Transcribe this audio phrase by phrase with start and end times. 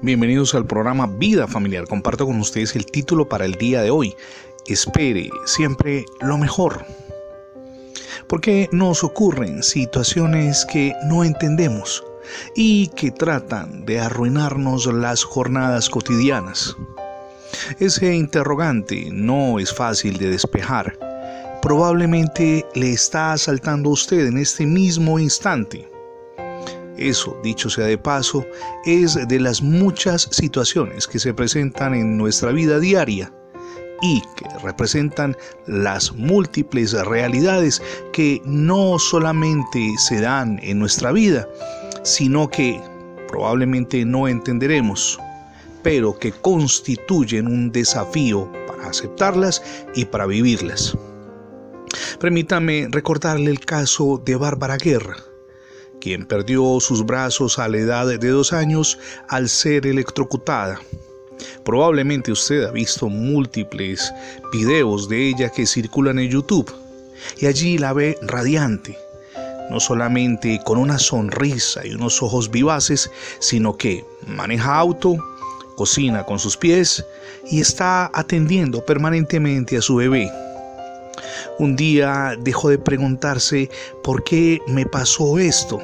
[0.00, 1.86] Bienvenidos al programa Vida Familiar.
[1.88, 4.14] Comparto con ustedes el título para el día de hoy.
[4.66, 6.84] Espere siempre lo mejor.
[8.28, 12.04] Porque nos ocurren situaciones que no entendemos
[12.54, 16.76] y que tratan de arruinarnos las jornadas cotidianas.
[17.80, 20.96] Ese interrogante no es fácil de despejar.
[21.60, 25.88] Probablemente le está asaltando a usted en este mismo instante.
[26.98, 28.44] Eso, dicho sea de paso,
[28.84, 33.32] es de las muchas situaciones que se presentan en nuestra vida diaria
[34.02, 41.48] y que representan las múltiples realidades que no solamente se dan en nuestra vida,
[42.02, 42.80] sino que
[43.28, 45.18] probablemente no entenderemos,
[45.82, 49.62] pero que constituyen un desafío para aceptarlas
[49.94, 50.96] y para vivirlas.
[52.20, 55.16] Permítame recordarle el caso de Bárbara Guerra,
[56.00, 58.98] quien perdió sus brazos a la edad de dos años
[59.28, 60.80] al ser electrocutada.
[61.64, 64.12] Probablemente usted ha visto múltiples
[64.52, 66.72] videos de ella que circulan en YouTube
[67.38, 68.96] y allí la ve radiante,
[69.70, 75.16] no solamente con una sonrisa y unos ojos vivaces, sino que maneja auto,
[75.76, 77.04] cocina con sus pies
[77.50, 80.30] y está atendiendo permanentemente a su bebé.
[81.58, 83.70] Un día dejó de preguntarse
[84.02, 85.80] por qué me pasó esto.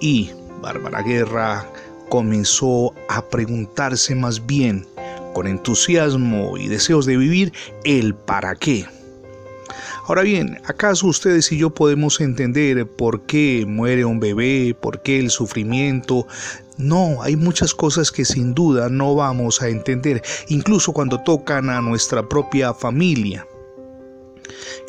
[0.00, 1.66] Y Bárbara Guerra
[2.08, 4.86] comenzó a preguntarse más bien,
[5.32, 7.52] con entusiasmo y deseos de vivir,
[7.84, 8.86] el para qué.
[10.06, 15.20] Ahora bien, ¿acaso ustedes y yo podemos entender por qué muere un bebé, por qué
[15.20, 16.26] el sufrimiento?
[16.78, 21.80] No, hay muchas cosas que sin duda no vamos a entender, incluso cuando tocan a
[21.80, 23.46] nuestra propia familia.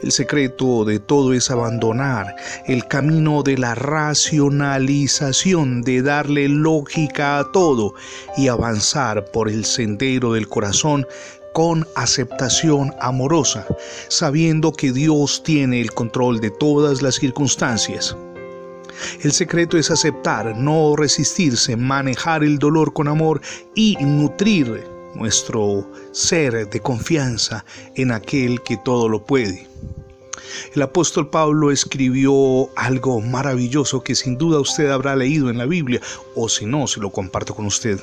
[0.02, 7.52] El secreto de todo es abandonar el camino de la racionalización, de darle lógica a
[7.52, 7.94] todo
[8.38, 11.06] y avanzar por el sendero del corazón
[11.54, 13.68] con aceptación amorosa,
[14.08, 18.16] sabiendo que Dios tiene el control de todas las circunstancias.
[19.22, 23.42] El secreto es aceptar, no resistirse, manejar el dolor con amor
[23.76, 29.68] y nutrir nuestro ser de confianza en aquel que todo lo puede.
[30.76, 36.02] El apóstol Pablo escribió algo maravilloso que sin duda usted habrá leído en la Biblia,
[36.36, 38.00] o si no, se lo comparto con usted.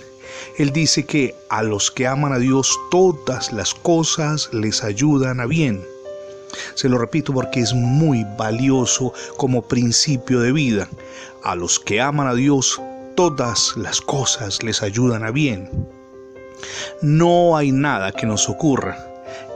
[0.58, 5.46] Él dice que a los que aman a Dios todas las cosas les ayudan a
[5.46, 5.84] bien.
[6.74, 10.88] Se lo repito porque es muy valioso como principio de vida.
[11.42, 12.80] A los que aman a Dios
[13.16, 15.97] todas las cosas les ayudan a bien.
[17.02, 19.08] No hay nada que nos ocurra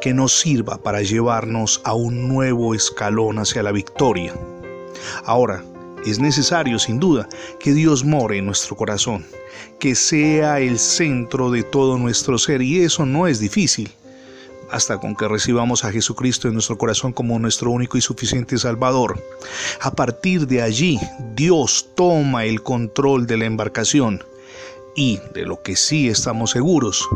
[0.03, 4.35] que nos sirva para llevarnos a un nuevo escalón hacia la victoria.
[5.25, 5.65] Ahora,
[6.05, 7.29] es necesario, sin duda,
[7.61, 9.25] que Dios more en nuestro corazón,
[9.79, 13.93] que sea el centro de todo nuestro ser, y eso no es difícil.
[14.73, 19.23] Hasta con que recibamos a Jesucristo en nuestro corazón como nuestro único y suficiente Salvador.
[19.81, 20.99] A partir de allí,
[21.37, 24.25] Dios toma el control de la embarcación
[24.95, 27.09] y de lo que sí estamos seguros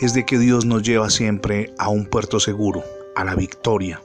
[0.00, 2.82] es de que Dios nos lleva siempre a un puerto seguro,
[3.16, 4.00] a la victoria.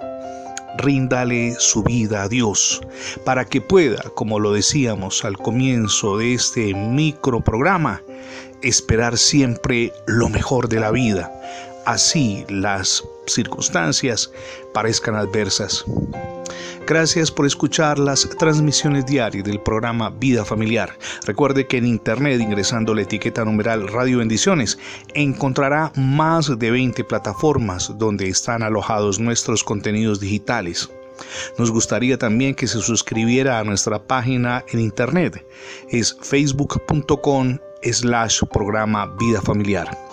[0.77, 2.81] Ríndale su vida a Dios
[3.25, 8.01] para que pueda, como lo decíamos al comienzo de este micro programa,
[8.63, 11.31] esperar siempre lo mejor de la vida,
[11.85, 14.31] así las circunstancias
[14.73, 15.85] parezcan adversas.
[16.85, 20.97] Gracias por escuchar las transmisiones diarias del programa Vida Familiar.
[21.25, 24.77] Recuerde que en internet, ingresando la etiqueta numeral Radio Bendiciones,
[25.13, 30.89] encontrará más de 20 plataformas donde están alojados nuestros contenidos digitales.
[31.57, 35.45] Nos gustaría también que se suscribiera a nuestra página en internet.
[35.89, 40.12] Es facebook.com slash programa Vida Familiar.